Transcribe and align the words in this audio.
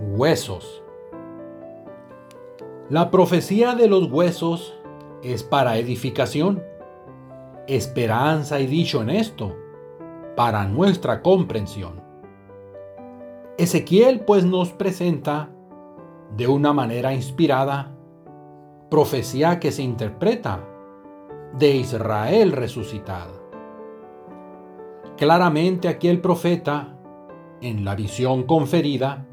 Huesos. 0.00 0.84
La 2.88 3.10
profecía 3.10 3.74
de 3.74 3.88
los 3.88 4.08
huesos 4.08 4.78
es 5.24 5.42
para 5.42 5.76
edificación, 5.76 6.62
esperanza 7.66 8.60
y 8.60 8.68
dicho 8.68 9.02
en 9.02 9.10
esto, 9.10 9.56
para 10.36 10.66
nuestra 10.66 11.20
comprensión. 11.20 12.00
Ezequiel 13.56 14.20
pues 14.20 14.44
nos 14.44 14.70
presenta 14.70 15.50
de 16.36 16.46
una 16.46 16.72
manera 16.72 17.12
inspirada 17.12 17.92
profecía 18.90 19.58
que 19.58 19.72
se 19.72 19.82
interpreta 19.82 20.64
de 21.58 21.74
Israel 21.74 22.52
resucitada. 22.52 23.34
Claramente 25.16 25.88
aquí 25.88 26.06
el 26.06 26.20
profeta, 26.20 26.96
en 27.60 27.84
la 27.84 27.96
visión 27.96 28.44
conferida, 28.44 29.24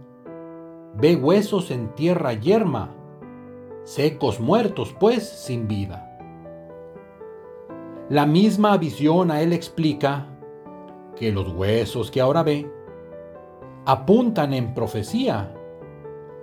ve 0.97 1.15
huesos 1.15 1.71
en 1.71 1.89
tierra 1.95 2.33
yerma, 2.33 2.95
secos 3.83 4.39
muertos 4.39 4.95
pues 4.99 5.27
sin 5.27 5.67
vida. 5.67 6.01
La 8.09 8.25
misma 8.25 8.77
visión 8.77 9.31
a 9.31 9.41
él 9.41 9.51
explica 9.51 10.27
que 11.15 11.31
los 11.31 11.51
huesos 11.53 12.11
que 12.11 12.21
ahora 12.21 12.43
ve 12.43 12.71
apuntan 13.85 14.53
en 14.53 14.73
profecía 14.73 15.53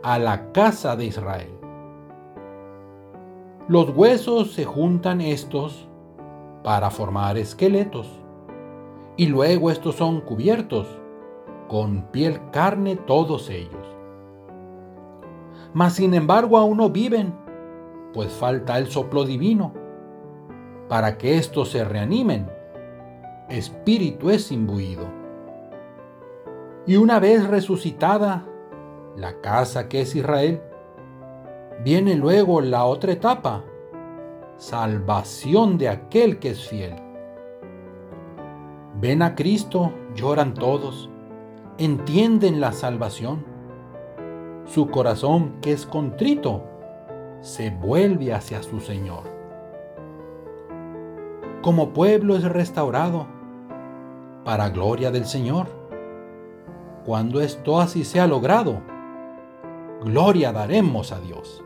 a 0.02 0.19
la 0.19 0.53
casa 0.53 0.97
de 0.97 1.06
Israel. 1.06 1.50
Los 3.69 3.91
huesos 3.91 4.53
se 4.53 4.64
juntan 4.64 5.20
estos 5.20 5.89
para 6.62 6.91
formar 6.91 7.39
esqueletos 7.39 8.09
y 9.16 9.27
luego 9.27 9.70
estos 9.70 9.97
son 9.97 10.20
cubiertos 10.20 10.87
con 11.69 12.03
piel 12.11 12.41
carne 12.50 12.97
todos 12.97 13.48
ellos. 13.50 14.02
Mas 15.75 15.95
sin 15.95 16.15
embargo 16.15 16.59
aún 16.59 16.77
no 16.77 16.91
viven, 16.91 17.34
pues 18.12 18.33
falta 18.33 18.78
el 18.78 18.89
soplo 18.89 19.25
divino. 19.25 19.73
Para 20.89 21.17
que 21.17 21.39
estos 21.39 21.70
se 21.70 21.84
reanimen, 21.84 22.51
espíritu 23.48 24.31
es 24.31 24.53
imbuido. 24.53 25.06
Y 26.87 26.97
una 26.97 27.20
vez 27.20 27.47
resucitada 27.47 28.47
la 29.17 29.41
casa 29.41 29.89
que 29.89 30.03
es 30.03 30.15
Israel, 30.15 30.61
viene 31.83 32.17
luego 32.17 32.61
la 32.61 32.84
otra 32.84 33.12
etapa, 33.12 33.65
salvación 34.56 35.78
de 35.78 35.89
aquel 35.89 36.39
que 36.39 36.50
es 36.50 36.69
fiel. 36.69 36.97
Ven 39.00 39.23
a 39.23 39.34
Cristo, 39.34 39.93
lloran 40.15 40.55
todos, 40.55 41.09
entienden 41.78 42.61
la 42.61 42.73
salvación 42.73 43.52
su 44.64 44.88
corazón 44.88 45.60
que 45.60 45.72
es 45.72 45.86
contrito 45.86 46.64
se 47.41 47.70
vuelve 47.70 48.32
hacia 48.32 48.62
su 48.62 48.80
Señor. 48.80 49.24
Como 51.62 51.91
pueblo 51.91 52.36
es 52.36 52.44
restaurado 52.44 53.27
para 54.44 54.70
gloria 54.70 55.10
del 55.10 55.27
Señor. 55.27 55.66
Cuando 57.04 57.41
esto 57.41 57.80
así 57.80 58.04
sea 58.04 58.27
logrado, 58.27 58.80
gloria 60.04 60.52
daremos 60.52 61.12
a 61.12 61.20
Dios. 61.20 61.64